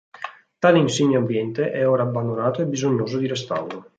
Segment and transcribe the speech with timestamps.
[0.59, 3.87] Tale insigne ambiente è ora abbandonato e bisognoso di restauro.